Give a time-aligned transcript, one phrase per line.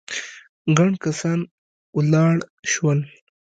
[0.77, 1.39] ګڼ کسان
[1.97, 2.35] ولاړ
[2.71, 2.99] شول.